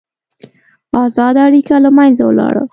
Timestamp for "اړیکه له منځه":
1.47-2.23